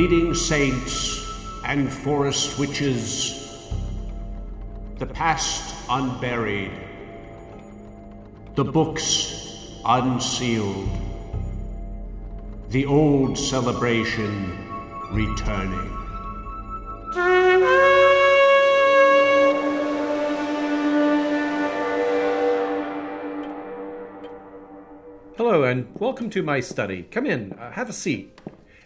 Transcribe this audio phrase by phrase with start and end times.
[0.00, 1.30] Bleeding saints
[1.62, 3.68] and forest witches,
[4.98, 6.72] the past unburied,
[8.54, 10.88] the books unsealed,
[12.70, 14.72] the old celebration
[15.12, 15.90] returning.
[25.36, 27.02] Hello, and welcome to my study.
[27.10, 28.40] Come in, uh, have a seat.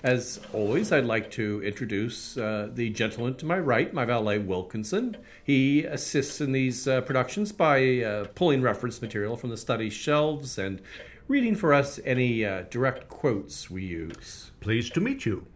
[0.04, 5.16] As always, I'd like to introduce uh, the gentleman to my right, my valet Wilkinson.
[5.42, 10.58] He assists in these uh, productions by uh, pulling reference material from the study shelves
[10.58, 10.82] and
[11.26, 14.50] reading for us any uh, direct quotes we use.
[14.60, 15.46] Pleased to meet you.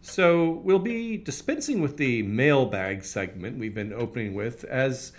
[0.00, 5.12] So, we'll be dispensing with the mailbag segment we've been opening with, as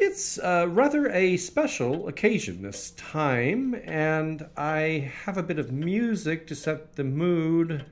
[0.00, 6.48] it's uh, rather a special occasion this time, and I have a bit of music
[6.48, 7.84] to set the mood.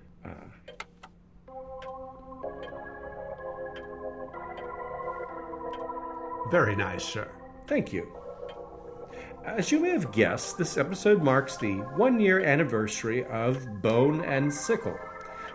[6.51, 7.29] Very nice, sir.
[7.67, 8.09] Thank you.
[9.45, 14.53] As you may have guessed, this episode marks the one year anniversary of Bone and
[14.53, 14.99] Sickle.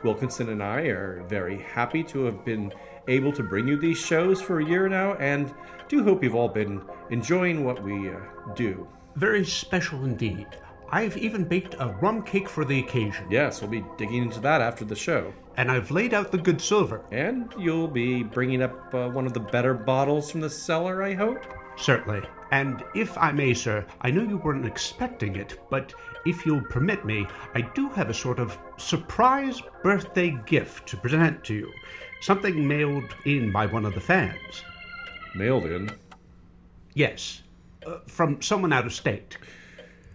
[0.04, 2.74] Wilkinson and I are very happy to have been
[3.08, 5.54] able to bring you these shows for a year now, and
[5.90, 8.20] do hope you've all been enjoying what we uh,
[8.56, 8.88] do.
[9.16, 10.48] Very special indeed.
[10.90, 13.26] I've even baked a rum cake for the occasion.
[13.30, 15.34] Yes, we'll be digging into that after the show.
[15.58, 17.02] And I've laid out the good silver.
[17.12, 21.14] And you'll be bringing up uh, one of the better bottles from the cellar, I
[21.14, 21.46] hope?
[21.76, 22.22] Certainly.
[22.52, 25.94] And if I may, sir, I know you weren't expecting it, but
[26.26, 27.26] if you'll permit me,
[27.56, 31.74] I do have a sort of surprise birthday gift to present to you.
[32.22, 34.64] Something mailed in by one of the fans.
[35.36, 35.90] Mailed in.
[36.94, 37.42] Yes,
[37.88, 39.38] uh, from someone out of state.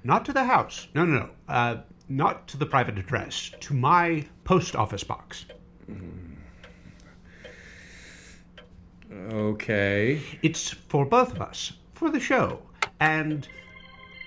[0.09, 0.89] Not to the house.
[0.95, 1.31] No, no, no.
[1.47, 1.77] Uh,
[2.09, 3.53] not to the private address.
[3.61, 5.45] To my post office box.
[9.31, 10.23] Okay.
[10.43, 12.63] It's for both of us, for the show.
[13.01, 13.47] And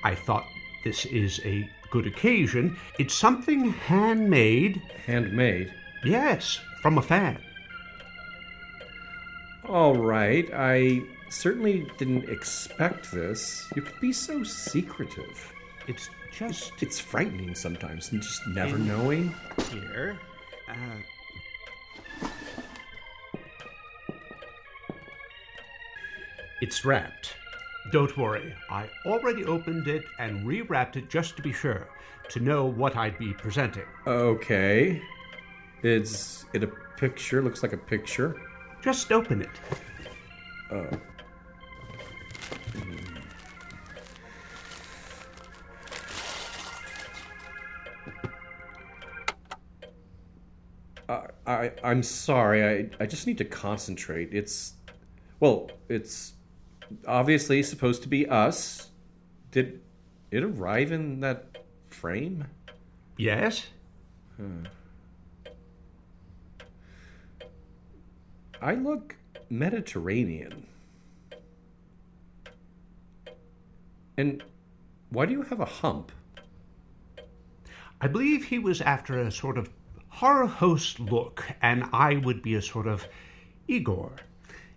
[0.04, 0.46] I thought
[0.84, 2.78] this is a good occasion.
[3.00, 4.84] It's something handmade.
[5.08, 5.74] Handmade.
[6.06, 7.40] Yes, from a fan.
[9.66, 10.48] All right.
[10.54, 13.68] I certainly didn't expect this.
[13.76, 15.52] You could be so secretive.
[15.88, 19.34] It's just It's frightening sometimes, and just never knowing.
[19.72, 20.18] here.
[20.70, 22.28] Uh,
[26.62, 27.34] it's wrapped.
[27.92, 31.88] Don't worry, I already opened it and rewrapped it just to be sure,
[32.30, 33.86] to know what I'd be presenting.
[34.06, 35.02] Okay.
[35.82, 36.68] Is it a
[36.98, 37.42] picture?
[37.42, 38.36] Looks like a picture.
[38.84, 39.50] Just open it.
[40.72, 40.88] I,
[51.52, 52.64] I I'm sorry.
[52.64, 54.34] I I just need to concentrate.
[54.34, 54.74] It's
[55.40, 56.34] well, it's
[57.08, 58.90] obviously supposed to be us.
[59.52, 59.82] Did
[60.32, 61.58] it arrive in that
[61.90, 62.46] frame?
[63.18, 63.68] Yes?
[64.38, 64.66] Hmm.
[68.62, 69.16] I look
[69.50, 70.68] Mediterranean.
[74.18, 74.44] And
[75.10, 76.12] why do you have a hump?
[78.00, 79.70] I believe he was after a sort of
[80.22, 83.08] horror host look, and I would be a sort of
[83.68, 84.12] Igor.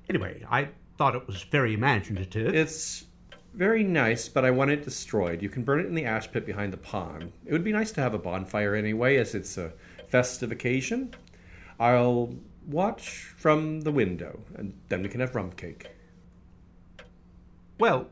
[0.08, 2.54] Anyway, I thought it was very imaginative.
[2.54, 3.04] It's
[3.52, 5.42] very nice, but I want it destroyed.
[5.42, 7.30] You can burn it in the ash pit behind the pond.
[7.44, 9.74] It would be nice to have a bonfire anyway, as it's a
[10.08, 11.12] festive occasion.
[11.78, 12.34] I'll
[12.66, 15.90] watch from the window, and then we can have rum cake.
[17.78, 18.08] well,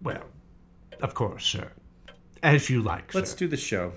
[0.00, 0.26] well,
[1.00, 1.72] of course, sir.
[2.40, 3.38] As you like, Let's sir.
[3.38, 3.94] do the show.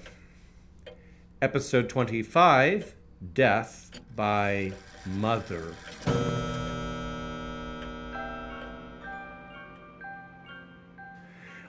[1.46, 2.96] Episode 25
[3.36, 4.72] Death by
[5.06, 5.76] Mother.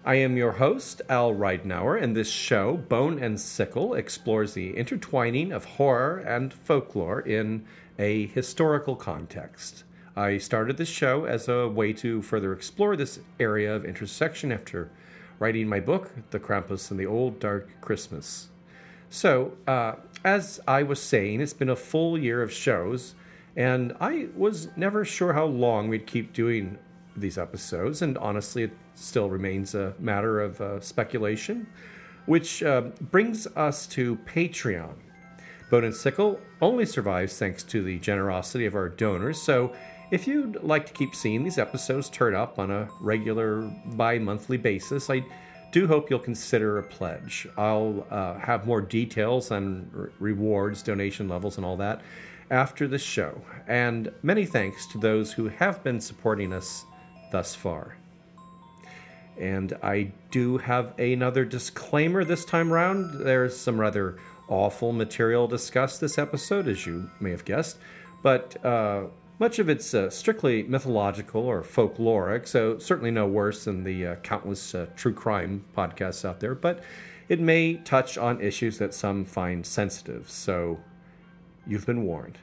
[0.03, 5.53] I am your host, Al Ridenour, and this show, Bone and Sickle, explores the intertwining
[5.53, 7.67] of horror and folklore in
[7.99, 9.85] a historical context.
[10.17, 14.91] I started this show as a way to further explore this area of intersection after
[15.39, 18.49] writing my book, The Krampus and the Old Dark Christmas.
[19.09, 19.95] So, uh,
[20.25, 23.15] as I was saying, it's been a full year of shows,
[23.57, 26.79] and I was never sure how long we'd keep doing
[27.17, 31.67] these episodes, and honestly, it still remains a matter of uh, speculation,
[32.27, 34.95] which uh, brings us to Patreon.
[35.71, 39.73] Bone and Sickle only survives thanks to the generosity of our donors, so
[40.11, 44.57] If you'd like to keep seeing these episodes turn up on a regular bi monthly
[44.57, 45.25] basis, I
[45.77, 47.47] do hope you'll consider a pledge.
[47.55, 52.01] I'll uh, have more details on r- rewards, donation levels, and all that
[52.51, 53.43] after the show.
[53.69, 56.87] And many thanks to those who have been supporting us
[57.31, 57.99] thus far.
[59.39, 63.23] And I do have another disclaimer this time around.
[63.23, 64.17] There's some rather
[64.49, 67.77] awful material discussed this episode, as you may have guessed,
[68.23, 69.09] but uh,
[69.39, 74.15] much of it's uh, strictly mythological or folkloric, so certainly no worse than the uh,
[74.17, 76.83] countless uh, true crime podcasts out there, but
[77.29, 80.79] it may touch on issues that some find sensitive, so
[81.67, 82.39] you've been warned.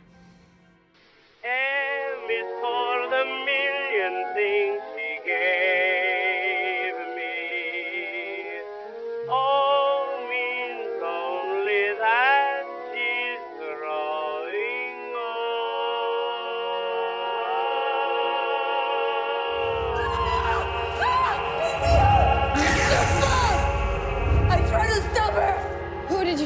[1.44, 4.82] M is for the million things
[5.26, 5.73] gave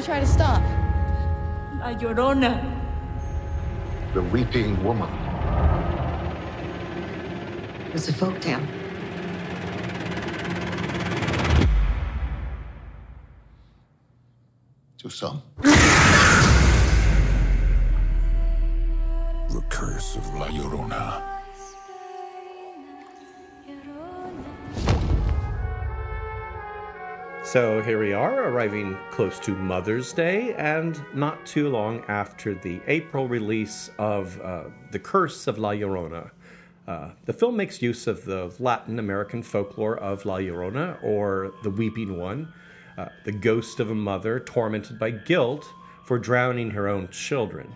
[0.08, 0.62] try to stop?
[1.80, 2.64] La Llorona.
[4.14, 5.10] The Weeping Woman.
[7.92, 8.62] It's a folk tale.
[14.96, 15.42] To some.
[19.50, 21.37] The Curse of La Llorona.
[27.52, 32.78] So here we are, arriving close to Mother's Day, and not too long after the
[32.86, 36.30] April release of uh, The Curse of La Llorona.
[36.86, 41.70] Uh, the film makes use of the Latin American folklore of La Llorona, or the
[41.70, 42.52] Weeping One,
[42.98, 45.66] uh, the ghost of a mother tormented by guilt
[46.04, 47.74] for drowning her own children.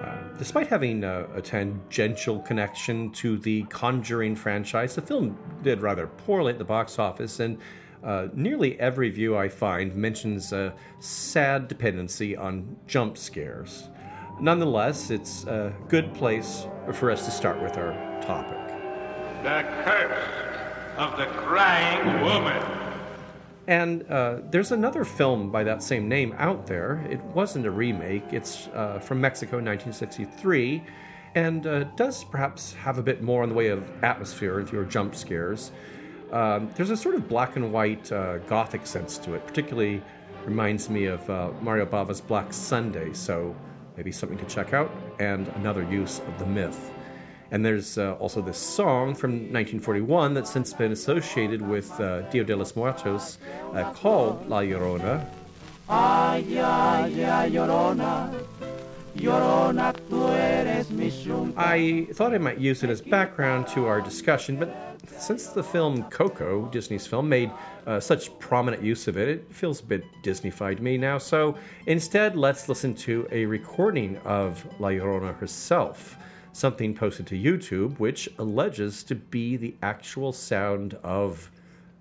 [0.00, 6.06] Uh, despite having a, a tangential connection to the Conjuring franchise, the film did rather
[6.06, 7.58] poorly at the box office, and
[8.02, 13.88] uh, nearly every view I find mentions a sad dependency on jump scares.
[14.40, 17.92] Nonetheless, it's a good place for us to start with our
[18.22, 18.58] topic.
[19.42, 20.38] The curse
[20.96, 22.62] of the crying woman.
[23.68, 27.06] And uh, there's another film by that same name out there.
[27.10, 30.82] It wasn't a remake, it's uh, from Mexico 1963,
[31.34, 34.84] and uh, does perhaps have a bit more in the way of atmosphere and fewer
[34.84, 35.70] jump scares.
[36.32, 40.02] Um, there's a sort of black and white uh, gothic sense to it, particularly
[40.44, 43.54] reminds me of uh, Mario Bava's Black Sunday, so
[43.96, 46.92] maybe something to check out, and another use of the myth.
[47.50, 52.44] And there's uh, also this song from 1941 that's since been associated with uh, Dia
[52.44, 53.38] de los Muertos
[53.72, 55.26] uh, called La Llorona.
[55.88, 58.34] Ay, ay, ay, Llorona.
[59.16, 61.10] Llorona, tú eres mi.
[61.56, 64.68] I thought I might use it as background to our discussion, but
[65.06, 67.50] since the film Coco, Disney's film, made
[67.86, 71.18] uh, such prominent use of it, it feels a bit Disneyfied to me now.
[71.18, 71.56] So
[71.86, 76.16] instead, let's listen to a recording of La Llorona herself,
[76.52, 81.50] something posted to YouTube, which alleges to be the actual sound of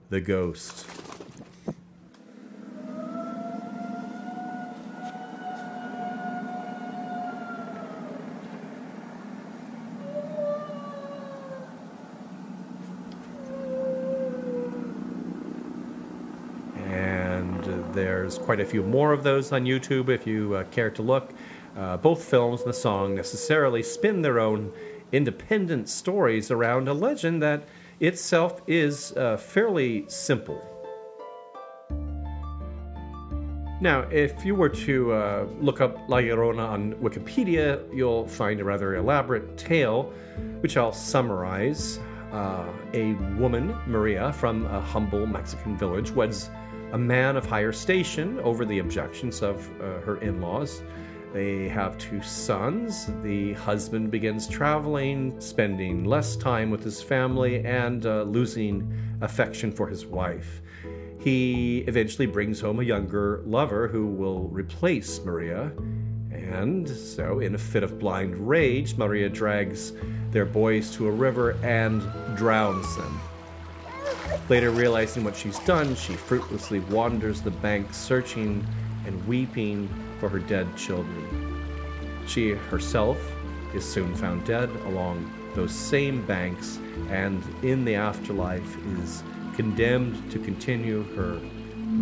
[0.09, 0.85] the ghost.
[16.87, 17.91] and uh,
[18.27, 21.31] there's quite a few more of those on YouTube if you uh, care to look.
[21.77, 24.69] Uh, both films and the song necessarily spin their own
[25.13, 27.63] independent stories around a legend that
[28.01, 30.61] itself is uh, fairly simple.
[33.79, 38.65] Now, if you were to uh, look up La Llorona on Wikipedia, you'll find a
[38.65, 40.11] rather elaborate tale,
[40.59, 42.01] which I'll summarize.
[42.33, 46.49] Uh, a woman, Maria, from a humble Mexican village, weds
[46.91, 50.83] a man of higher station over the objections of uh, her in laws.
[51.33, 53.11] They have two sons.
[53.21, 58.91] The husband begins traveling, spending less time with his family, and uh, losing
[59.21, 60.61] affection for his wife.
[61.19, 65.71] He eventually brings home a younger lover who will replace Maria.
[66.31, 69.91] And so, in a fit of blind rage, Maria drags
[70.31, 72.01] their boys to a river and
[72.37, 73.19] drowns them.
[74.49, 78.65] Later, realizing what she's done, she fruitlessly wanders the bank, searching
[79.05, 81.65] and weeping for her dead children.
[82.27, 83.17] She herself
[83.73, 86.79] is soon found dead along those same banks,
[87.09, 89.23] and in the afterlife is
[89.55, 91.39] condemned to continue her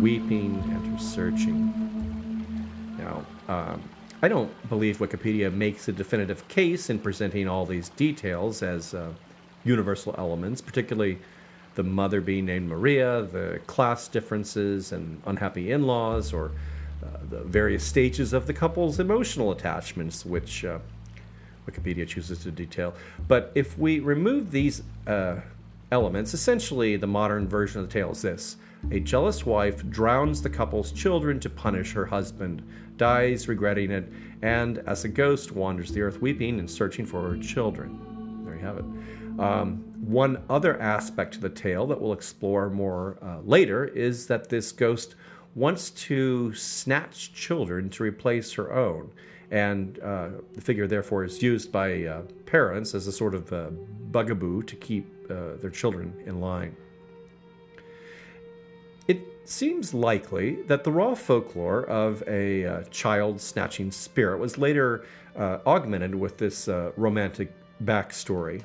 [0.00, 1.72] weeping and her searching.
[2.98, 3.82] Now, um,
[4.22, 9.12] I don't believe Wikipedia makes a definitive case in presenting all these details as uh,
[9.64, 11.18] universal elements, particularly
[11.76, 16.50] the mother being named Maria, the class differences and unhappy in laws, or
[17.02, 20.78] uh, the various stages of the couple's emotional attachments, which uh,
[21.68, 22.94] Wikipedia chooses to detail.
[23.28, 25.36] But if we remove these uh,
[25.92, 28.56] elements, essentially the modern version of the tale is this
[28.90, 32.62] a jealous wife drowns the couple's children to punish her husband,
[32.96, 34.10] dies regretting it,
[34.42, 38.44] and as a ghost wanders the earth weeping and searching for her children.
[38.44, 38.84] There you have it.
[39.40, 44.48] Um, one other aspect to the tale that we'll explore more uh, later is that
[44.48, 45.16] this ghost
[45.56, 49.10] wants to snatch children to replace her own.
[49.50, 53.70] And uh, the figure, therefore, is used by uh, parents as a sort of uh,
[54.12, 56.76] bugaboo to keep uh, their children in line.
[59.08, 65.04] It seems likely that the raw folklore of a uh, child snatching spirit was later
[65.66, 67.52] augmented with this romantic
[67.84, 68.62] backstory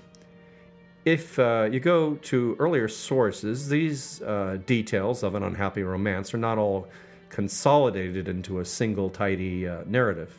[1.06, 6.38] if uh, you go to earlier sources, these uh, details of an unhappy romance are
[6.38, 6.88] not all
[7.30, 10.38] consolidated into a single tidy uh, narrative.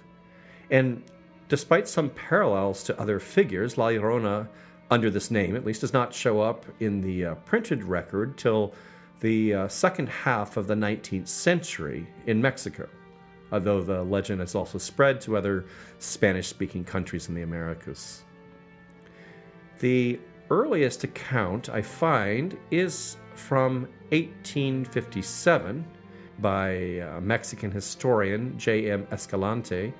[0.70, 1.02] And
[1.48, 4.48] despite some parallels to other figures, La Llorona,
[4.90, 8.72] under this name at least, does not show up in the uh, printed record till
[9.20, 12.88] the uh, second half of the 19th century in Mexico,
[13.50, 15.64] although the legend has also spread to other
[15.98, 18.22] Spanish speaking countries in the Americas.
[19.78, 20.20] The
[20.52, 25.82] earliest account I find is from 1857
[26.40, 29.06] by a Mexican historian J.M.
[29.10, 29.94] Escalante,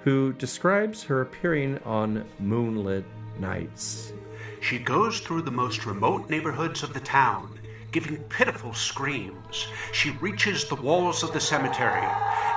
[0.00, 3.06] who describes her appearing on moonlit
[3.38, 4.12] nights.
[4.60, 7.58] She goes through the most remote neighborhoods of the town,
[7.90, 9.68] giving pitiful screams.
[9.92, 12.06] She reaches the walls of the cemetery,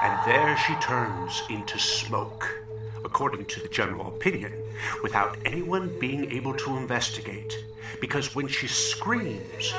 [0.03, 2.66] and there she turns into smoke
[3.07, 4.53] according to the general opinion,
[5.01, 7.65] without anyone being able to investigate.
[8.01, 9.73] Because when she screams,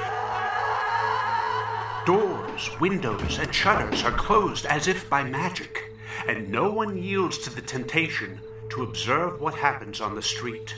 [2.07, 5.93] doors, windows, and shutters are closed as if by magic,
[6.27, 10.75] and no one yields to the temptation to observe what happens on the street.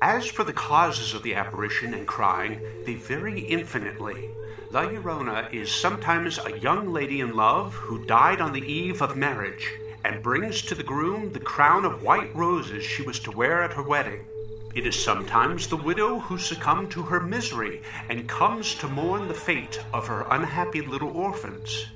[0.00, 4.30] As for the causes of the apparition and crying, they vary infinitely.
[4.70, 9.16] La Llorona is sometimes a young lady in love who died on the eve of
[9.16, 9.72] marriage
[10.06, 13.72] and brings to the groom the crown of white roses she was to wear at
[13.72, 14.24] her wedding.
[14.72, 19.34] It is sometimes the widow who succumbed to her misery and comes to mourn the
[19.34, 21.86] fate of her unhappy little orphans.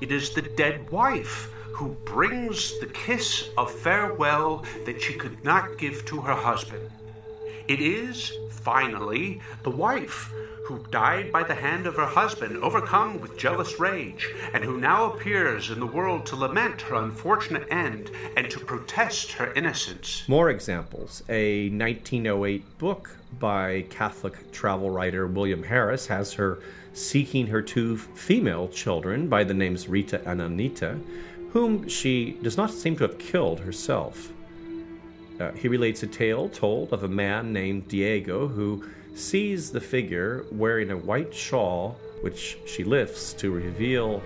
[0.00, 5.78] It is the dead wife who brings the kiss of farewell that she could not
[5.78, 6.90] give to her husband.
[7.68, 10.32] It is, finally, the wife
[10.64, 15.12] who died by the hand of her husband, overcome with jealous rage, and who now
[15.12, 20.24] appears in the world to lament her unfortunate end and to protest her innocence.
[20.28, 21.22] More examples.
[21.28, 26.60] A 1908 book by Catholic travel writer William Harris has her
[26.92, 30.98] seeking her two female children by the names Rita and Anita,
[31.50, 34.32] whom she does not seem to have killed herself.
[35.40, 40.44] Uh, he relates a tale told of a man named Diego who sees the figure
[40.50, 44.22] wearing a white shawl, which she lifts to reveal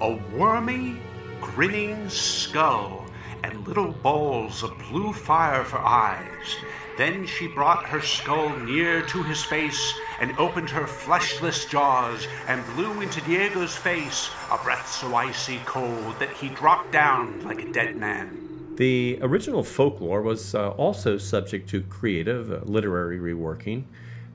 [0.00, 0.96] a wormy,
[1.40, 3.06] grinning skull
[3.42, 6.56] and little balls of blue fire for eyes.
[6.96, 12.64] Then she brought her skull near to his face and opened her fleshless jaws and
[12.74, 17.72] blew into Diego's face a breath so icy cold that he dropped down like a
[17.72, 18.43] dead man.
[18.76, 23.84] The original folklore was uh, also subject to creative uh, literary reworking.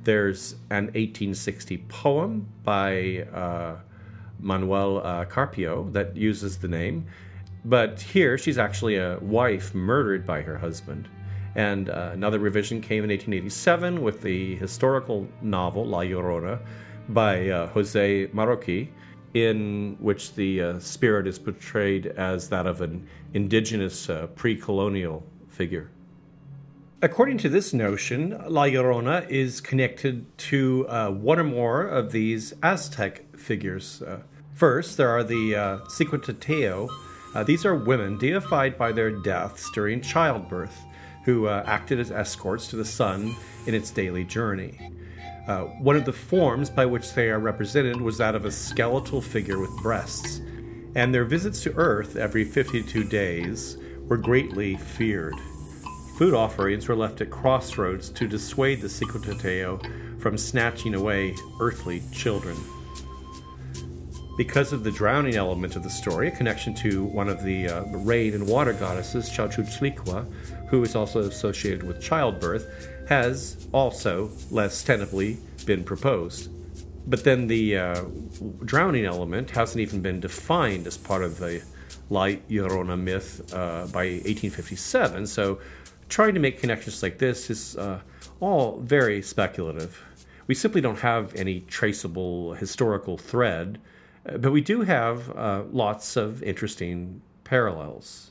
[0.05, 3.75] There's an 1860 poem by uh,
[4.39, 7.05] Manuel uh, Carpio that uses the name,
[7.65, 11.09] but here she's actually a wife murdered by her husband.
[11.55, 16.59] And uh, another revision came in 1887 with the historical novel La Llorona
[17.09, 18.87] by uh, Jose Marroquí,
[19.33, 25.89] in which the spirit is portrayed as that of an indigenous uh, pre colonial figure.
[27.01, 32.53] According to this notion, La Llorona is connected to uh, one or more of these
[32.61, 34.01] Aztec figures.
[34.01, 34.19] Uh,
[34.53, 36.87] first, there are the uh.
[37.35, 40.83] Uh, these are women deified by their deaths during childbirth,
[41.23, 44.91] who uh, acted as escorts to the sun in its daily journey.
[45.47, 49.21] Uh, one of the forms by which they are represented was that of a skeletal
[49.21, 50.41] figure with breasts,
[50.95, 53.77] and their visits to Earth every 52 days
[54.07, 55.35] were greatly feared.
[56.17, 62.57] Food offerings were left at crossroads to dissuade the Cihuateteo from snatching away earthly children.
[64.37, 67.83] because of the drowning element of the story, a connection to one of the uh,
[67.97, 70.25] rain and water goddesses, Chalchiuhtlicue,
[70.69, 76.49] who is also associated with childbirth, has also less tentatively been proposed.
[77.09, 78.05] But then the uh,
[78.63, 81.63] drowning element hasn't even been defined as part of the
[82.09, 85.59] La Llorona myth uh, by 1857, so
[86.07, 87.99] trying to make connections like this is uh,
[88.39, 90.01] all very speculative.
[90.47, 93.79] We simply don't have any traceable historical thread
[94.25, 98.28] uh, but we do have uh, lots of interesting parallels.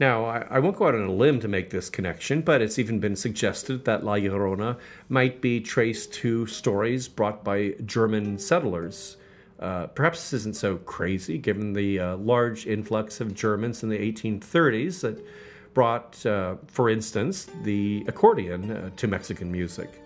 [0.00, 2.80] Now, I, I, won't go out on a limb to make this connection, but it's
[2.80, 4.76] even been suggested that La Llorona
[5.08, 9.18] might be traced to stories brought by German settlers.
[9.60, 13.98] Uh, perhaps this isn't so crazy given the uh, large influx of Germans in the
[13.98, 15.24] 1830s that
[15.74, 20.02] brought, uh, for instance, the accordion uh, to Mexican music.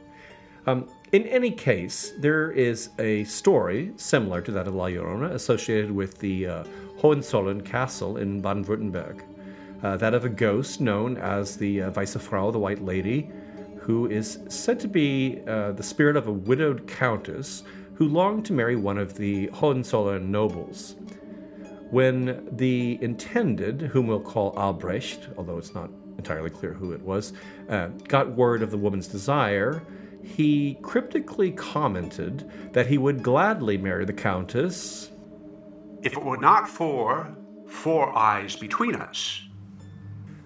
[0.67, 5.91] Um, in any case, there is a story similar to that of La Llorona associated
[5.91, 6.65] with the uh,
[6.99, 9.23] Hohenzollern Castle in Baden Württemberg.
[9.83, 13.31] Uh, that of a ghost known as the uh, Frau, the White Lady,
[13.81, 17.63] who is said to be uh, the spirit of a widowed countess
[17.95, 20.97] who longed to marry one of the Hohenzollern nobles.
[21.91, 27.33] When the intended, whom we'll call Albrecht, although it's not entirely clear who it was,
[27.69, 29.83] uh, got word of the woman's desire,
[30.23, 35.11] he cryptically commented that he would gladly marry the Countess.
[36.03, 37.35] If it were not for
[37.67, 39.48] four eyes between us.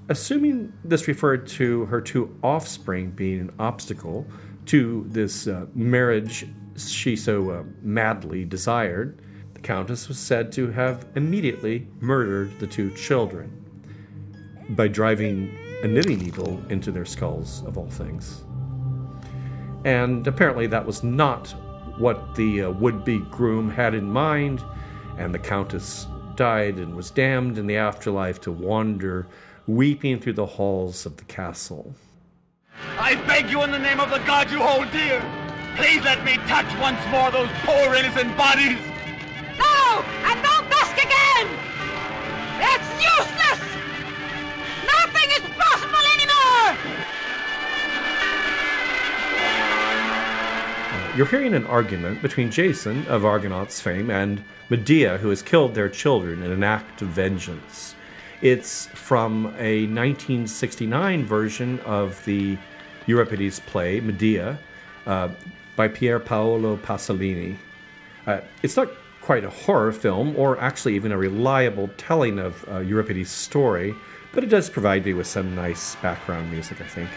[0.08, 4.26] Assuming this referred to her two offspring being an obstacle
[4.66, 9.20] to this uh, marriage she so uh, madly desired,
[9.54, 13.58] the Countess was said to have immediately murdered the two children
[14.70, 18.44] by driving a knitting needle into their skulls, of all things.
[19.84, 21.48] And apparently, that was not
[21.98, 24.64] what the uh, would be groom had in mind,
[25.18, 29.26] and the Countess died and was damned in the afterlife to wander
[29.66, 31.94] weeping through the halls of the castle.
[32.98, 35.22] I beg you in the name of the God you hold dear,
[35.76, 38.78] please let me touch once more those poor innocent bodies.
[39.58, 40.04] No!
[40.24, 41.48] And no dusk again!
[42.58, 43.60] It's useless!
[44.86, 46.76] Nothing is possible anymore!
[50.90, 55.74] Uh, you're hearing an argument between Jason of Argonauts fame and Medea, who has killed
[55.74, 57.94] their children in an act of vengeance.
[58.42, 62.58] It's from a 1969 version of the
[63.06, 64.58] Euripides play, Medea,
[65.06, 65.28] uh,
[65.76, 67.56] by Pier Paolo Pasolini.
[68.26, 72.80] Uh, it's not quite a horror film, or actually even a reliable telling of uh,
[72.80, 73.94] Euripides' story,
[74.32, 77.10] but it does provide me with some nice background music, I think.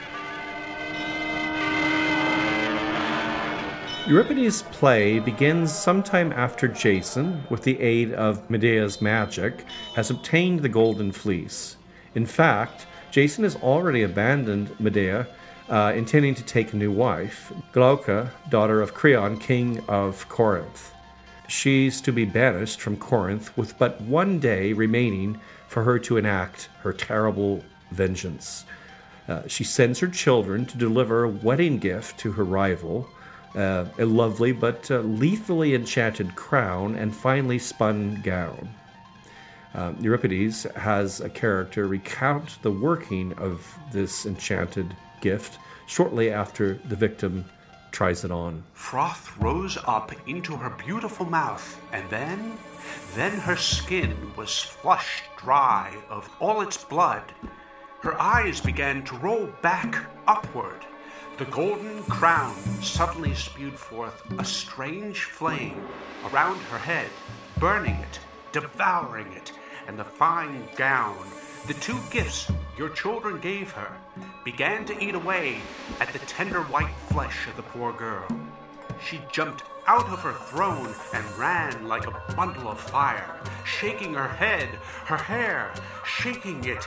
[4.08, 9.66] Euripides' play begins sometime after Jason, with the aid of Medea's magic,
[9.96, 11.78] has obtained the Golden Fleece.
[12.14, 15.26] In fact, Jason has already abandoned Medea,
[15.70, 20.94] uh, intending to take a new wife, Glauca, daughter of Creon, king of Corinth.
[21.48, 26.70] She's to be banished from Corinth with but one day remaining for her to enact
[26.84, 28.66] her terrible vengeance.
[29.28, 33.10] Uh, she sends her children to deliver a wedding gift to her rival,
[33.56, 38.70] uh, a lovely but uh, lethally enchanted crown, and finely spun gown.
[39.74, 46.96] Um, Euripides has a character recount the working of this enchanted gift shortly after the
[46.96, 47.46] victim
[47.92, 48.64] tries it on.
[48.74, 52.58] Froth rose up into her beautiful mouth, and then,
[53.16, 57.24] then her skin was flushed dry of all its blood.
[58.02, 59.96] Her eyes began to roll back
[60.28, 60.86] upward
[61.38, 65.86] the golden crown suddenly spewed forth a strange flame
[66.32, 67.10] around her head,
[67.60, 68.20] burning it,
[68.54, 69.52] devouring it,
[69.88, 71.18] and the fine gown,
[71.68, 73.92] the two gifts your children gave her,
[74.46, 75.58] began to eat away
[76.00, 78.28] at the tender white flesh of the poor girl.
[79.06, 84.28] She jumped out of her throne and ran like a bundle of fire, shaking her
[84.28, 84.70] head,
[85.06, 85.72] her hair,
[86.04, 86.86] shaking it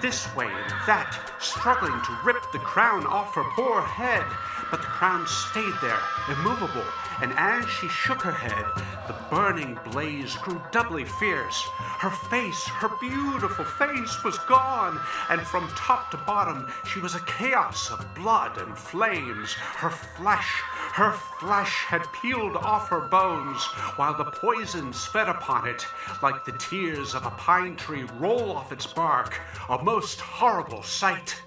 [0.00, 4.24] this way and that, struggling to rip the crown off her poor head.
[4.70, 6.84] But the crown stayed there, immovable,
[7.20, 8.64] and as she shook her head,
[9.06, 11.62] the burning blaze grew doubly fierce.
[11.78, 15.00] Her face, her beautiful face, was gone,
[15.30, 19.52] and from top to bottom she was a chaos of blood and flames.
[19.52, 23.64] Her flesh, her flesh had peeled off her bones,
[23.96, 25.86] while the poison sped upon it,
[26.22, 31.40] like the tears of a pine tree roll off its bark, a most horrible sight.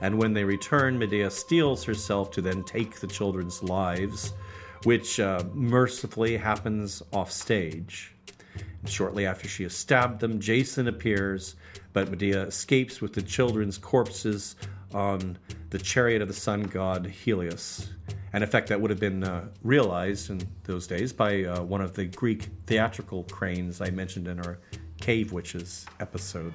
[0.00, 4.34] And when they return, Medea steels herself to then take the children's lives.
[4.84, 8.12] Which uh, mercifully happens off stage.
[8.86, 11.56] Shortly after she has stabbed them, Jason appears,
[11.92, 14.56] but Medea escapes with the children's corpses
[14.94, 15.38] on
[15.70, 17.88] the chariot of the sun god Helios.
[18.32, 21.94] An effect that would have been uh, realized in those days by uh, one of
[21.94, 24.58] the Greek theatrical cranes I mentioned in our
[25.00, 26.54] Cave Witches episode.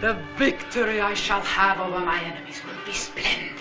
[0.00, 3.53] The victory I shall have over my enemies will be splendid.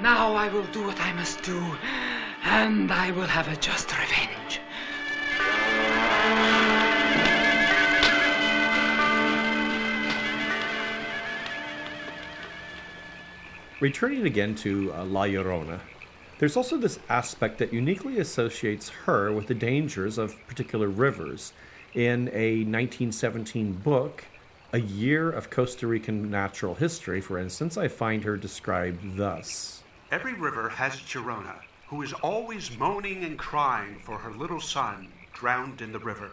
[0.00, 1.58] Now I will do what I must do,
[2.44, 4.60] and I will have a just revenge.
[13.80, 15.80] Returning again to uh, La Llorona,
[16.38, 21.52] there's also this aspect that uniquely associates her with the dangers of particular rivers.
[21.94, 24.24] In a 1917 book,
[24.74, 29.75] A Year of Costa Rican Natural History, for instance, I find her described thus
[30.12, 31.56] Every river has Llorona,
[31.88, 36.30] who is always moaning and crying for her little son drowned in the river.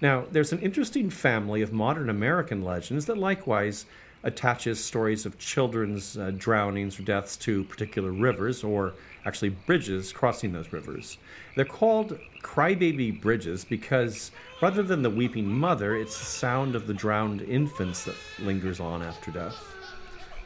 [0.00, 3.86] Now, there's an interesting family of modern American legends that likewise
[4.22, 10.52] attaches stories of children's uh, drownings or deaths to particular rivers or actually bridges crossing
[10.52, 11.18] those rivers.
[11.56, 14.30] They're called crybaby bridges because
[14.62, 19.02] rather than the weeping mother, it's the sound of the drowned infants that lingers on
[19.02, 19.75] after death.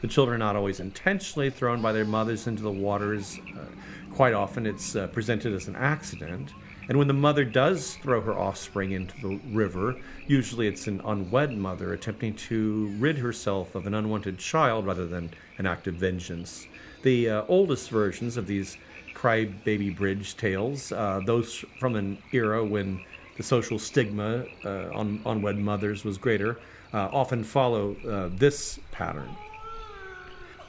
[0.01, 3.39] The children are not always intentionally thrown by their mothers into the waters.
[3.55, 3.65] Uh,
[4.13, 6.53] quite often, it's uh, presented as an accident.
[6.89, 9.95] And when the mother does throw her offspring into the river,
[10.27, 15.29] usually it's an unwed mother attempting to rid herself of an unwanted child rather than
[15.59, 16.67] an act of vengeance.
[17.03, 18.77] The uh, oldest versions of these
[19.13, 23.05] crybaby bridge tales, uh, those from an era when
[23.37, 26.59] the social stigma uh, on unwed mothers was greater,
[26.93, 29.29] uh, often follow uh, this pattern.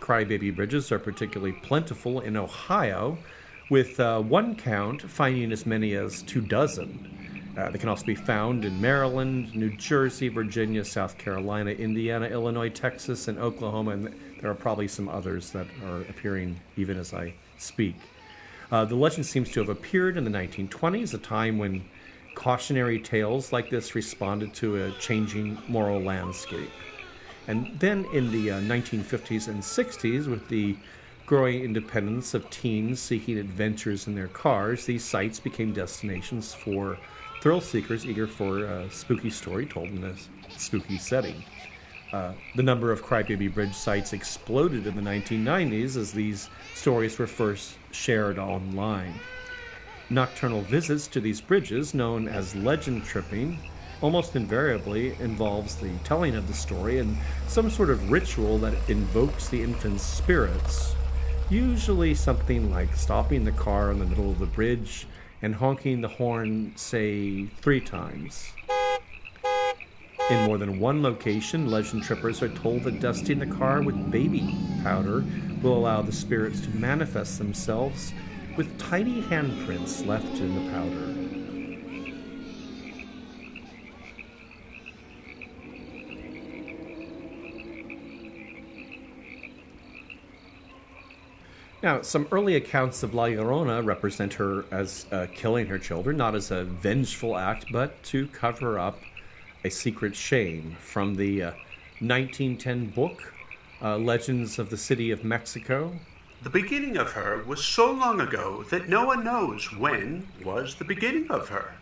[0.02, 3.16] Crybaby bridges are particularly plentiful in Ohio,
[3.70, 7.54] with uh, one count finding as many as two dozen.
[7.56, 12.68] Uh, they can also be found in Maryland, New Jersey, Virginia, South Carolina, Indiana, Illinois,
[12.68, 17.32] Texas, and Oklahoma, and there are probably some others that are appearing even as I
[17.58, 17.94] speak.
[18.72, 21.84] Uh, the legend seems to have appeared in the 1920s, a time when
[22.34, 26.70] cautionary tales like this responded to a changing moral landscape.
[27.46, 30.78] And then in the uh, 1950s and 60s, with the
[31.26, 37.00] growing independence of teens seeking adventures in their cars, these sites became destinations for
[37.40, 40.14] thrill seekers eager for a spooky story told in a
[40.56, 41.44] spooky setting.
[42.12, 47.26] Uh, the number of Crybaby Bridge sites exploded in the 1990s as these stories were
[47.26, 49.22] first shared online.
[50.10, 53.62] Nocturnal visits to these bridges, known as legend tripping,
[54.02, 59.48] almost invariably involves the telling of the story and some sort of ritual that invokes
[59.48, 60.94] the infant's spirits.
[61.48, 65.06] Usually something like stopping the car in the middle of the bridge
[65.40, 68.52] and honking the horn, say, three times.
[70.30, 74.48] In more than one location, legend trippers are told that dusting the car with baby
[74.82, 75.24] powder
[75.62, 78.14] will allow the spirits to manifest themselves
[78.56, 81.21] with tiny handprints left in the powder.
[91.82, 96.36] Now, some early accounts of La Llorona represent her as uh, killing her children, not
[96.36, 99.00] as a vengeful act, but to cover up
[99.64, 100.76] a secret shame.
[100.78, 101.50] From the uh,
[101.98, 103.34] 1910 book,
[103.82, 105.92] uh, Legends of the City of Mexico.
[106.44, 110.84] The beginning of her was so long ago that no one knows when was the
[110.84, 111.74] beginning of her.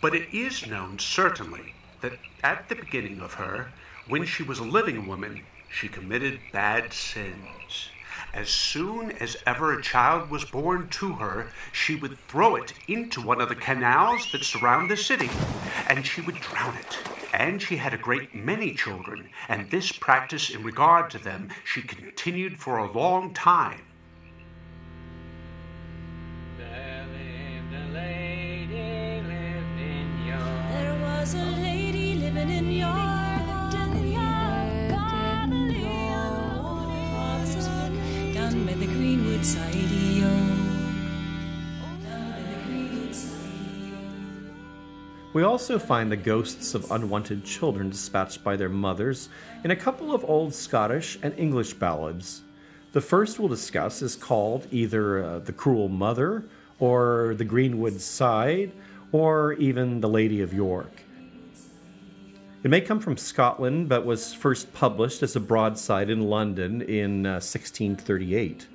[0.00, 3.72] But it is known certainly that at the beginning of her,
[4.08, 7.90] when she was a living woman, she committed bad sins.
[8.34, 13.22] As soon as ever a child was born to her, she would throw it into
[13.22, 15.30] one of the canals that surround the city,
[15.88, 16.98] and she would drown it.
[17.32, 21.80] And she had a great many children, and this practice in regard to them she
[21.82, 23.87] continued for a long time.
[45.38, 49.28] We also find the ghosts of unwanted children dispatched by their mothers
[49.62, 52.42] in a couple of old Scottish and English ballads.
[52.90, 56.42] The first we'll discuss is called either uh, The Cruel Mother,
[56.80, 58.72] or The Greenwood Side,
[59.12, 60.90] or even The Lady of York.
[62.64, 67.26] It may come from Scotland, but was first published as a broadside in London in
[67.26, 68.66] uh, 1638.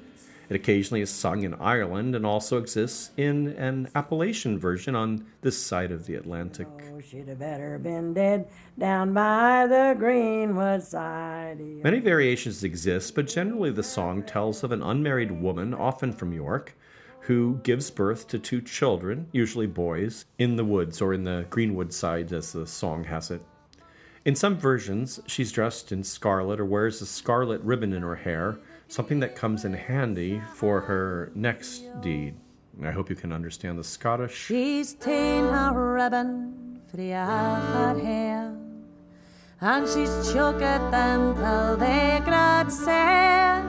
[0.49, 5.57] It occasionally is sung in Ireland and also exists in an Appalachian version on this
[5.57, 6.67] side of the Atlantic.
[6.91, 11.59] Oh, she'd have better been dead down by the Greenwood side.
[11.59, 16.75] Many variations exist, but generally the song tells of an unmarried woman, often from York,
[17.21, 21.93] who gives birth to two children, usually boys, in the woods or in the Greenwood
[21.93, 23.41] side, as the song has it.
[24.25, 28.57] In some versions, she's dressed in scarlet or wears a scarlet ribbon in her hair,
[28.93, 32.35] something that comes in handy for her next deed.
[32.83, 34.35] I hope you can understand the Scottish.
[34.35, 38.55] She's ta'en her ribbon for the half hair,
[39.61, 43.63] and she's at them till they grad sair.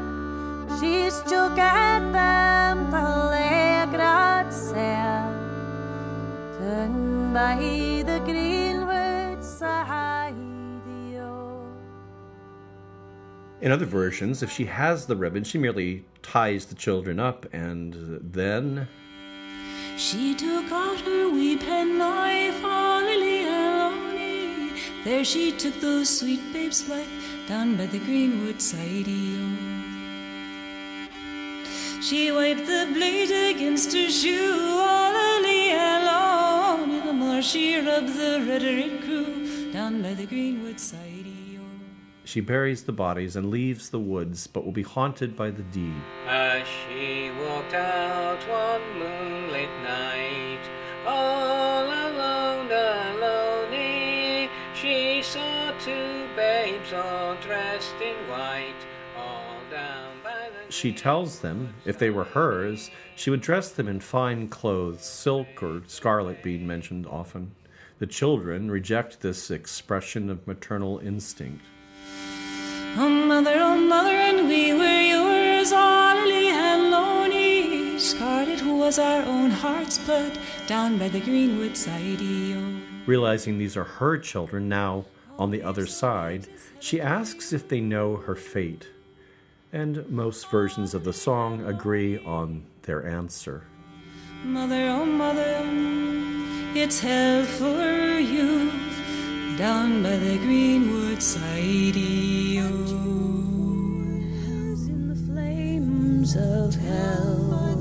[0.79, 1.19] She's
[1.59, 5.25] at them till they grad sair.
[6.59, 10.04] Turn by the greenwood side.
[13.65, 18.21] In other versions, if she has the ribbon, she merely ties the children up and
[18.21, 18.89] then.
[19.97, 23.47] She took out her wee penknife, oh lily.
[25.03, 27.09] There she took those sweet babes' life
[27.49, 29.09] down by the greenwood side.
[32.03, 34.77] She wiped the blade against her shoe,
[35.41, 35.73] lily.
[37.01, 41.14] The more she rubbed the redder it grew down by the greenwood side.
[42.25, 45.95] She buries the bodies and leaves the woods, but will be haunted by the deed.
[46.27, 50.61] As she walked out one moonlit night,
[51.07, 53.55] all alone, alone,
[54.75, 58.75] she saw two babes all dressed in white,
[59.17, 60.73] all down by the.
[60.73, 65.63] She tells them if they were hers, she would dress them in fine clothes, silk
[65.63, 67.53] or scarlet being mentioned often.
[67.99, 71.65] The children reject this expression of maternal instinct.
[72.97, 76.85] Oh, mother, oh, mother, and we were yours, Ollie and.
[78.05, 82.21] Scarlet was our own heart's blood down by the greenwood side.
[83.07, 85.07] Realizing these are her children now
[85.39, 86.47] on the other side,
[86.81, 88.87] she asks if they know her fate.
[89.73, 93.65] And most versions of the song agree on their answer.
[94.45, 95.63] Mother, oh, mother,
[96.79, 98.71] it's hell for you
[99.57, 102.44] down by the greenwood side.
[106.33, 107.77] Of hell.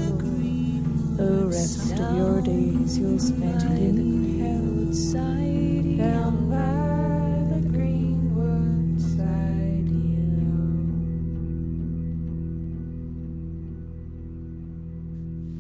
[1.16, 5.98] The rest of your days you'll spend in hell's side.
[5.98, 7.62] Down by the
[9.00, 9.88] side.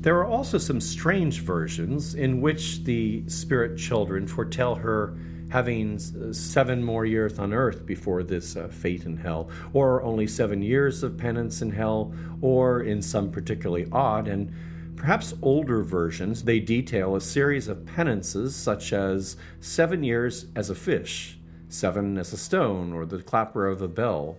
[0.01, 5.17] There are also some strange versions in which the spirit children foretell her
[5.53, 5.99] having
[6.33, 11.03] seven more years on earth before this uh, fate in hell, or only seven years
[11.03, 12.11] of penance in hell,
[12.41, 14.51] or in some particularly odd and
[14.95, 20.75] perhaps older versions, they detail a series of penances such as seven years as a
[20.75, 21.37] fish,
[21.69, 24.35] seven as a stone, or the clapper of a bell.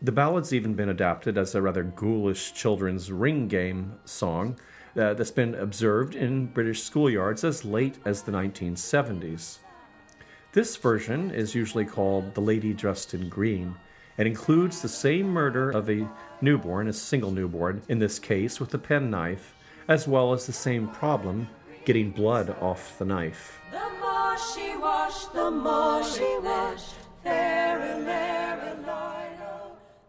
[0.00, 4.58] The ballad's even been adapted as a rather ghoulish children's ring game song
[4.96, 9.58] uh, that's been observed in British schoolyards as late as the 1970s.
[10.52, 13.74] This version is usually called The Lady Dressed in Green
[14.18, 16.06] and includes the same murder of a
[16.42, 19.54] newborn, a single newborn in this case, with a penknife,
[19.88, 21.48] as well as the same problem
[21.86, 23.62] getting blood off the knife.
[23.70, 26.96] The more she washed, the more she washed.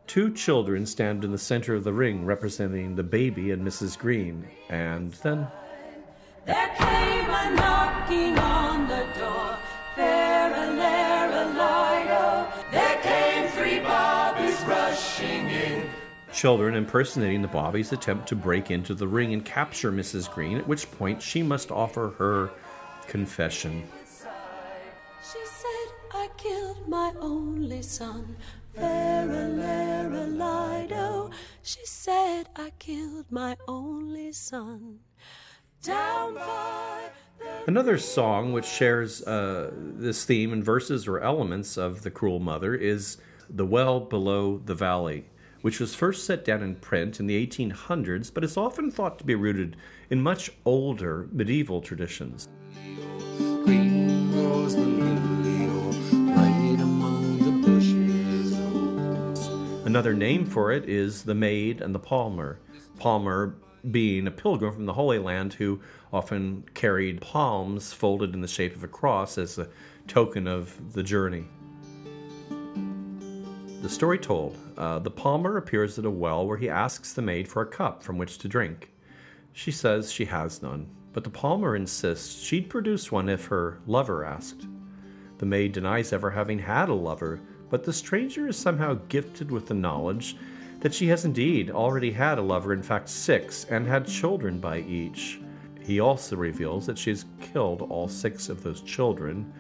[0.08, 3.98] Two children stand in the center of the ring representing the baby and Mrs.
[3.98, 5.48] Green, and then.
[6.46, 8.63] There came a knocking on
[16.34, 20.30] Children impersonating the Bobbies attempt to break into the ring and capture Mrs.
[20.34, 22.50] Green, at which point she must offer her
[23.08, 23.84] confession.
[25.22, 28.36] She said, I killed my only son.
[31.62, 35.00] She said, I killed my only son.
[35.84, 37.10] Down by
[37.68, 42.74] Another song which shares uh, this theme and verses or elements of The Cruel Mother
[42.76, 43.18] is
[43.50, 45.26] The Well Below the Valley,
[45.64, 49.24] which was first set down in print in the 1800s but is often thought to
[49.24, 49.78] be rooted
[50.10, 52.50] in much older medieval traditions.
[59.86, 62.60] Another name for it is the Maid and the Palmer.
[63.00, 63.56] Palmer
[63.90, 65.80] being a pilgrim from the Holy Land who
[66.12, 69.70] often carried palms folded in the shape of a cross as a
[70.08, 71.46] token of the journey.
[73.84, 77.50] The story told uh, the palmer appears at a well where he asks the maid
[77.50, 78.94] for a cup from which to drink.
[79.52, 84.24] She says she has none, but the palmer insists she'd produce one if her lover
[84.24, 84.68] asked.
[85.38, 89.66] The maid denies ever having had a lover, but the stranger is somehow gifted with
[89.66, 90.38] the knowledge
[90.80, 94.80] that she has indeed already had a lover, in fact, six, and had children by
[94.80, 95.42] each.
[95.82, 99.52] He also reveals that she has killed all six of those children,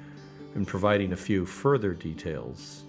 [0.55, 2.85] and providing a few further details.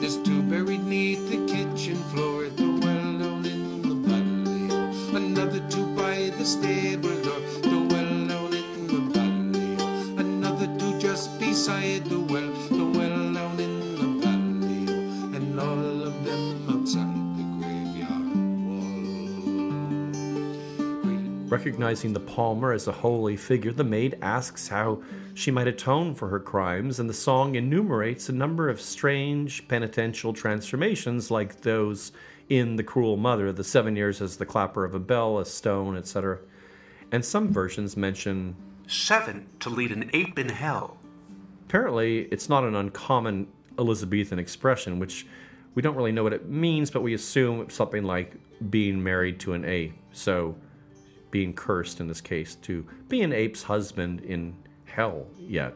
[0.00, 4.70] There's two buried neath the kitchen floor at the well down in the valley.
[5.16, 9.76] Another two by the stable door, the well down in the valley.
[10.18, 14.84] Another two just beside the well, the well down in the valley.
[15.36, 18.34] And all of them outside the graveyard
[21.34, 21.48] wall.
[21.48, 25.02] Recognizing the palmer as a holy figure, the maid asks how
[25.40, 30.34] she might atone for her crimes, and the song enumerates a number of strange penitential
[30.34, 32.12] transformations like those
[32.50, 35.96] in The Cruel Mother, the seven years as the clapper of a bell, a stone,
[35.96, 36.40] etc.
[37.10, 38.54] And some versions mention
[38.86, 40.98] seven to lead an ape in hell.
[41.66, 43.46] Apparently, it's not an uncommon
[43.78, 45.26] Elizabethan expression, which
[45.74, 48.34] we don't really know what it means, but we assume something like
[48.68, 49.94] being married to an ape.
[50.12, 50.54] So,
[51.30, 54.54] being cursed in this case to be an ape's husband in
[54.94, 55.74] hell yet.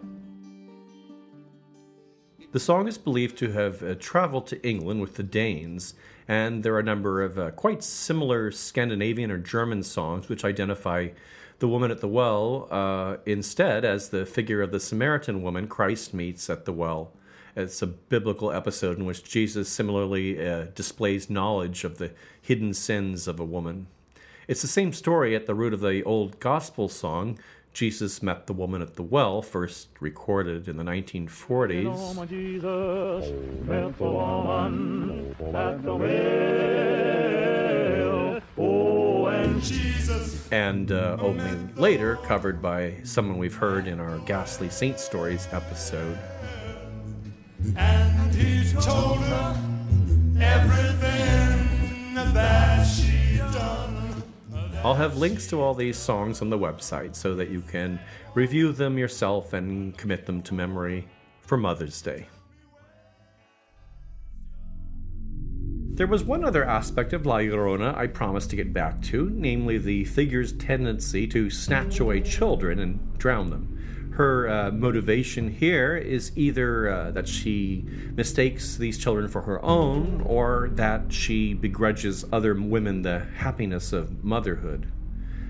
[2.53, 5.94] The song is believed to have uh, traveled to England with the Danes,
[6.29, 11.09] and there are a number of uh, quite similar Scandinavian or German songs which identify
[11.59, 16.14] the woman at the well uh, instead as the figure of the Samaritan woman Christ
[16.14, 17.12] meets at the well.
[17.57, 22.11] It's a biblical episode in which Jesus similarly uh, displays knowledge of the
[22.42, 23.87] hidden sins of a woman.
[24.46, 27.38] It's the same story at the root of the old gospel song,
[27.74, 32.28] Jesus met the woman at the well, first recorded in the 1940s.
[32.28, 33.32] Jesus
[33.64, 36.10] met the woman at the well.
[38.56, 40.48] Oh, and Jesus.
[40.52, 46.16] And uh, only later covered by someone we've heard in our Ghastly Saint Stories episode.
[47.76, 49.60] And he told her
[50.40, 51.03] everything
[54.84, 57.98] I'll have links to all these songs on the website so that you can
[58.34, 61.08] review them yourself and commit them to memory
[61.40, 62.26] for Mother's Day.
[65.94, 69.78] There was one other aspect of La Llorona I promised to get back to, namely
[69.78, 73.73] the figure's tendency to snatch away children and drown them.
[74.14, 80.22] Her uh, motivation here is either uh, that she mistakes these children for her own
[80.24, 84.87] or that she begrudges other women the happiness of motherhood.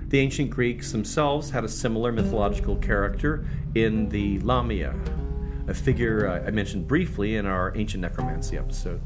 [0.09, 4.95] The ancient Greeks themselves had a similar mythological character in the Lamia,
[5.69, 9.03] a figure uh, I mentioned briefly in our ancient necromancy episode.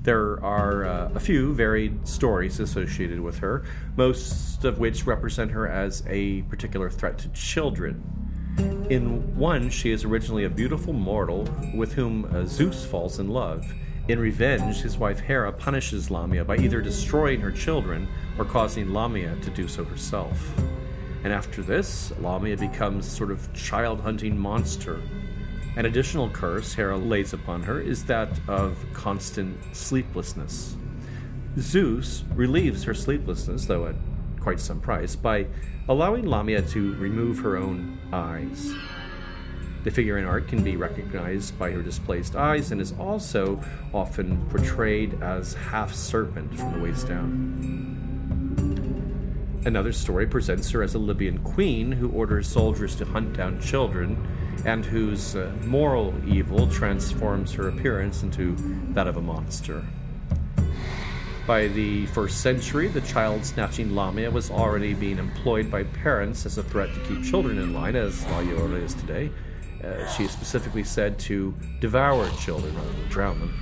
[0.00, 3.64] There are uh, a few varied stories associated with her,
[3.96, 8.23] most of which represent her as a particular threat to children.
[8.58, 13.64] In one, she is originally a beautiful mortal with whom uh, Zeus falls in love.
[14.08, 18.06] In revenge, his wife Hera punishes Lamia by either destroying her children
[18.38, 20.38] or causing Lamia to do so herself.
[21.24, 25.00] And after this, Lamia becomes sort of child hunting monster.
[25.76, 30.76] An additional curse Hera lays upon her is that of constant sleeplessness.
[31.58, 33.96] Zeus relieves her sleeplessness, though at
[34.44, 35.46] quite some price, by
[35.88, 38.72] allowing Lamia to remove her own eyes.
[39.84, 43.60] The figure in art can be recognized by her displaced eyes and is also
[43.92, 47.84] often portrayed as half serpent from the waist down.
[49.64, 54.28] Another story presents her as a Libyan queen who orders soldiers to hunt down children
[54.66, 58.54] and whose uh, moral evil transforms her appearance into
[58.92, 59.82] that of a monster.
[61.46, 66.56] By the first century, the child snatching Lamia was already being employed by parents as
[66.56, 69.30] a threat to keep children in line, as La Llorona is today.
[69.82, 73.52] Uh, she is specifically said to devour children rather than drown them.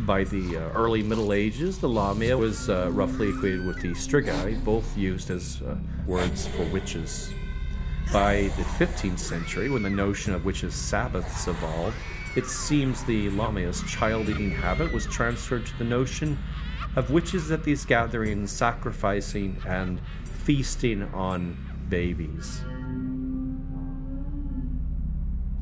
[0.00, 4.64] By the uh, early Middle Ages, the Lamia was uh, roughly equated with the Strigai,
[4.64, 5.76] both used as uh,
[6.06, 7.30] words for witches.
[8.10, 11.96] By the 15th century, when the notion of witches' Sabbaths evolved,
[12.36, 16.38] it seems the Lamia's child eating habit was transferred to the notion
[16.96, 20.00] of witches at these gatherings sacrificing and
[20.44, 21.56] feasting on
[21.88, 22.62] babies.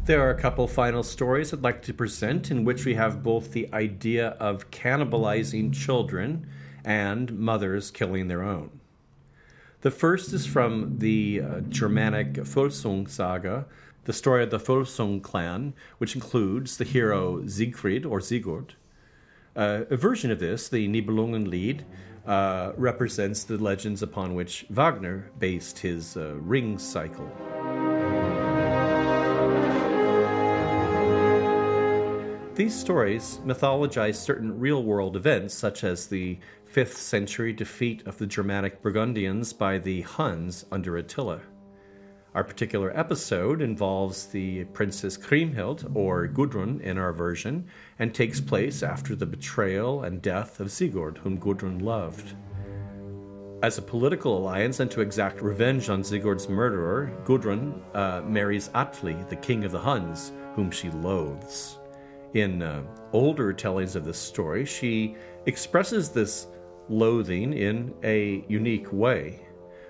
[0.07, 3.53] There are a couple final stories I'd like to present in which we have both
[3.53, 6.49] the idea of cannibalizing children
[6.85, 8.81] and mothers killing their own.
[9.83, 13.67] The first is from the uh, Germanic Volsung saga,
[14.05, 18.75] the story of the Volsung clan, which includes the hero Siegfried or Sigurd,
[19.61, 21.83] Uh, a version of this, the Nibelungenlied,
[22.27, 27.31] uh, represents the legends upon which Wagner based his uh, ring cycle.
[32.55, 36.39] These stories mythologize certain real world events, such as the
[36.73, 41.43] 5th century defeat of the Germanic Burgundians by the Huns under Attila.
[42.33, 47.67] Our particular episode involves the Princess Kriemhild, or Gudrun in our version,
[48.01, 52.35] and takes place after the betrayal and death of Sigurd, whom Gudrun loved.
[53.63, 59.29] As a political alliance and to exact revenge on Sigurd's murderer, Gudrun uh, marries Atli,
[59.29, 61.79] the king of the Huns, whom she loathes.
[62.33, 62.83] In uh,
[63.13, 66.47] older tellings of this story, she expresses this
[66.89, 69.47] loathing in a unique way.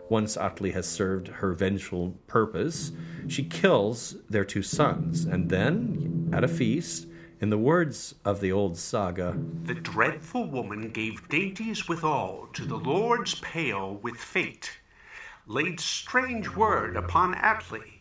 [0.08, 2.90] Once Atli has served her vengeful purpose,
[3.28, 7.06] she kills their two sons, and then, at a feast,
[7.40, 12.76] in the words of the old saga, the dreadful woman gave dainties withal to the
[12.76, 14.78] lords pale with fate,
[15.46, 18.00] laid strange word upon Atli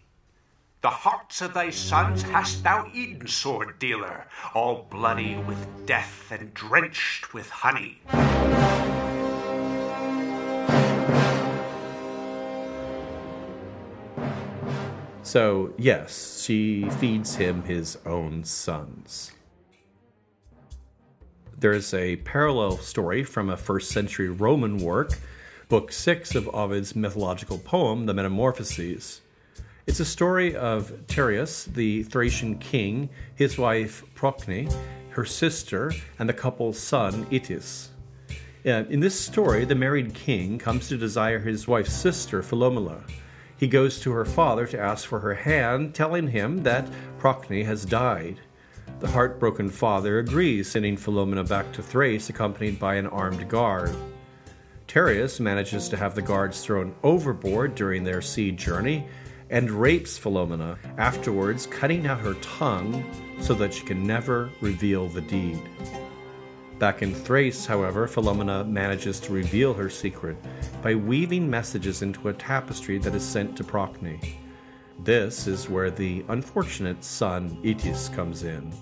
[0.81, 6.53] the hearts of thy sons hast thou eaten, sword dealer, all bloody with death and
[6.53, 7.99] drenched with honey.
[15.29, 19.31] So, yes, she feeds him his own sons.
[21.55, 25.19] There is a parallel story from a first century Roman work,
[25.67, 29.21] Book 6 of Ovid's mythological poem, The Metamorphoses.
[29.85, 34.73] It's a story of Tereus, the Thracian king, his wife Procne,
[35.11, 37.89] her sister, and the couple's son Itys.
[38.65, 43.03] Uh, in this story, the married king comes to desire his wife's sister, Philomela.
[43.59, 46.87] He goes to her father to ask for her hand, telling him that
[47.19, 48.39] Procne has died.
[49.01, 53.93] The heartbroken father agrees, sending Philomena back to Thrace accompanied by an armed guard.
[54.87, 59.05] Tereus manages to have the guards thrown overboard during their sea journey
[59.49, 63.03] and rapes Philomena, afterwards cutting out her tongue
[63.41, 65.59] so that she can never reveal the deed.
[66.79, 70.37] Back in Thrace, however, Philomela manages to reveal her secret
[70.81, 74.37] by weaving messages into a tapestry that is sent to Procne.
[75.03, 78.73] This is where the unfortunate son Itys comes in.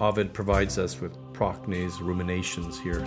[0.00, 3.06] Ovid provides us with Procne's ruminations here.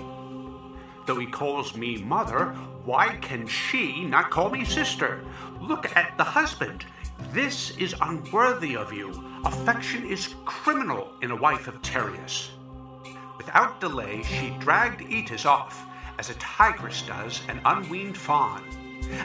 [1.08, 2.53] Though he calls me mother,
[2.84, 5.26] why can she not call me sister?
[5.60, 6.86] Look at the husband.
[7.34, 9.12] This is unworthy of you.
[9.45, 12.51] Affection is criminal in a wife of Tereus.
[13.46, 15.86] Without delay, she dragged Itys off,
[16.18, 18.64] as a tigress does an unweaned fawn.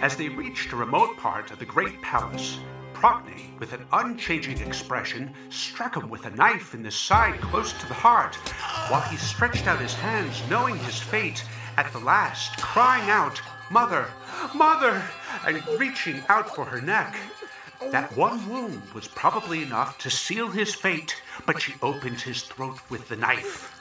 [0.03, 2.59] As they reached a remote part of the great palace,
[2.93, 7.87] Procne, with an unchanging expression, struck him with a knife in the side close to
[7.89, 8.35] the heart,
[8.91, 11.43] while he stretched out his hands, knowing his fate,
[11.79, 13.41] at the last, crying out,
[13.71, 14.07] Mother,
[14.55, 15.03] Mother,
[15.47, 17.17] and reaching out for her neck.
[17.91, 22.81] That one wound was probably enough to seal his fate, but she opened his throat
[22.91, 23.80] with the knife.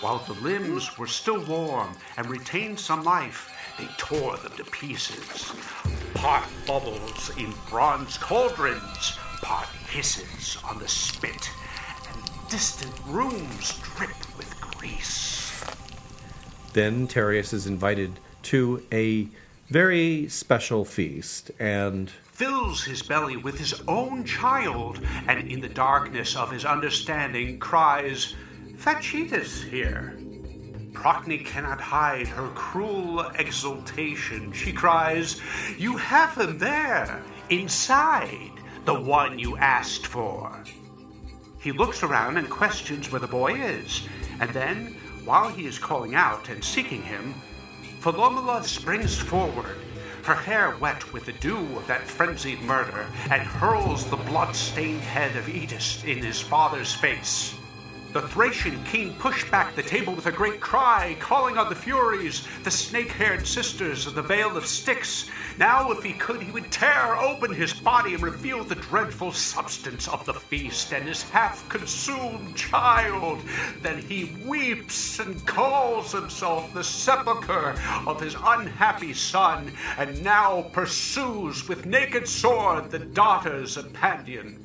[0.00, 5.52] While the limbs were still warm and retained some life, they tore them to pieces.
[6.14, 11.50] Part bubbles in bronze cauldrons, part hisses on the spit,
[12.10, 15.64] and distant rooms drip with grease.
[16.72, 19.28] Then Tereus is invited to a
[19.68, 26.34] very special feast and fills his belly with his own child, and in the darkness
[26.34, 28.34] of his understanding cries,
[28.82, 30.16] Facitas here.
[30.92, 34.50] Procne cannot hide her cruel exultation.
[34.50, 35.40] She cries,
[35.78, 38.50] You have him there, inside,
[38.84, 40.64] the one you asked for.
[41.60, 44.08] He looks around and questions where the boy is,
[44.40, 47.36] and then, while he is calling out and seeking him,
[48.00, 49.76] Philomela springs forward,
[50.24, 55.36] her hair wet with the dew of that frenzied murder, and hurls the blood-stained head
[55.36, 57.54] of Itys in his father's face.
[58.12, 62.46] The Thracian king pushed back the table with a great cry, calling on the Furies,
[62.62, 65.30] the snake haired sisters of the Vale of Styx.
[65.56, 70.08] Now, if he could, he would tear open his body and reveal the dreadful substance
[70.08, 73.40] of the feast and his half consumed child.
[73.80, 77.74] Then he weeps and calls himself the sepulchre
[78.06, 84.58] of his unhappy son, and now pursues with naked sword the daughters of Pandion.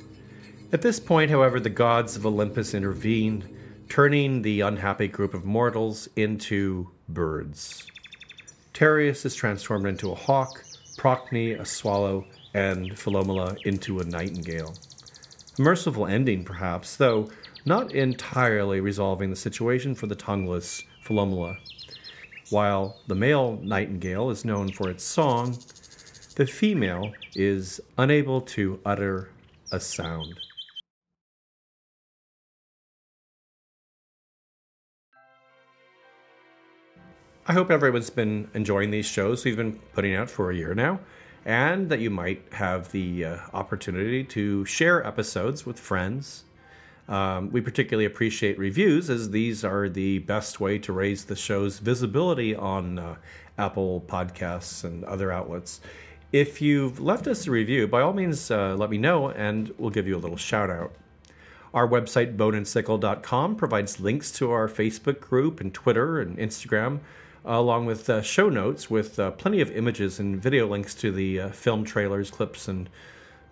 [0.69, 3.47] At this point, however, the gods of Olympus intervened,
[3.87, 7.87] turning the unhappy group of mortals into birds.
[8.73, 10.65] Tereus is transformed into a hawk,
[10.97, 14.73] Procne a swallow, and Philomela into a nightingale.
[15.57, 17.29] A merciful ending, perhaps, though
[17.63, 21.55] not entirely resolving the situation for the tongueless Philomela.
[22.49, 25.57] While the male nightingale is known for its song,
[26.35, 29.29] the female is unable to utter
[29.71, 30.37] a sound.
[37.49, 40.99] I hope everyone's been enjoying these shows we've been putting out for a year now,
[41.45, 46.43] and that you might have the uh, opportunity to share episodes with friends.
[47.07, 51.79] Um, we particularly appreciate reviews, as these are the best way to raise the show's
[51.79, 53.15] visibility on uh,
[53.57, 55.79] Apple Podcasts and other outlets.
[56.33, 59.89] If you've left us a review, by all means, uh, let me know, and we'll
[59.89, 60.91] give you a little shout out.
[61.73, 66.99] Our website, boneandsickle.com, provides links to our Facebook group and Twitter and Instagram
[67.47, 71.41] along with uh, show notes with uh, plenty of images and video links to the
[71.41, 72.89] uh, film trailers, clips, and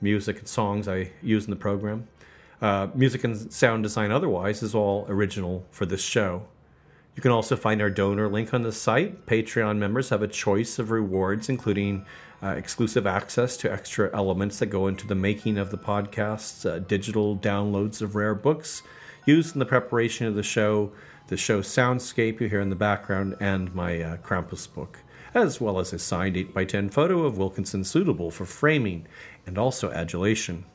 [0.02, 2.08] music and songs I use in the program.
[2.62, 6.46] Uh, music and sound design otherwise is all original for this show.
[7.16, 9.26] You can also find our donor link on the site.
[9.26, 12.06] Patreon members have a choice of rewards, including
[12.44, 16.80] uh, exclusive access to extra elements that go into the making of the podcasts, uh,
[16.80, 18.84] digital downloads of rare books
[19.26, 20.92] used in the preparation of the show,
[21.28, 25.00] the show soundscape you hear in the background, and my uh, Krampus book,
[25.34, 29.08] as well as a signed 8x10 photo of Wilkinson suitable for framing
[29.46, 30.66] and also adulation.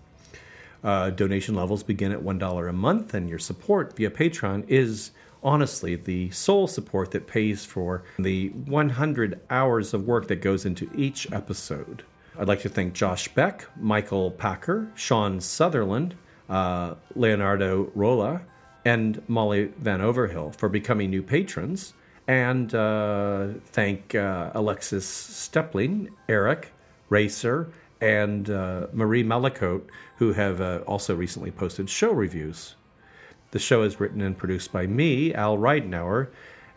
[0.82, 5.10] Uh, donation levels begin at $1 a month, and your support via Patreon is
[5.42, 10.90] honestly the sole support that pays for the 100 hours of work that goes into
[10.94, 12.02] each episode.
[12.38, 16.14] I'd like to thank Josh Beck, Michael Packer, Sean Sutherland,
[16.48, 18.42] uh, Leonardo Rolla,
[18.84, 21.94] and Molly Van Overhill for becoming new patrons,
[22.26, 26.72] and uh, thank uh, Alexis Stepling, Eric,
[27.08, 27.70] Racer,
[28.00, 32.76] and uh, Marie Malakote, who have uh, also recently posted show reviews.
[33.50, 36.28] The show is written and produced by me, Al Ridenour,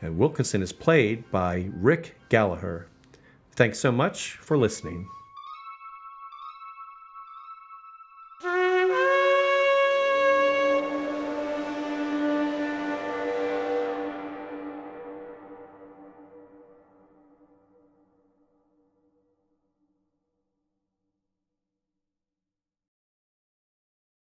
[0.01, 2.87] and Wilkinson is played by Rick Gallagher.
[3.51, 5.07] Thanks so much for listening.